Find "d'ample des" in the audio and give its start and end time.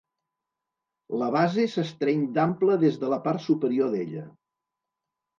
2.37-2.97